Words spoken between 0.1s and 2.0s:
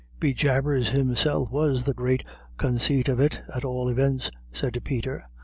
"Be jabers, himself has the